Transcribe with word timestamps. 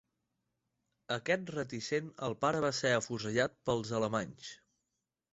Aquest 1.15 1.51
reticent 1.55 2.07
al 2.27 2.35
pare 2.45 2.61
va 2.65 2.71
ser 2.77 2.93
afusellat 3.01 3.53
pels 3.69 3.93
alemanys. 3.99 4.49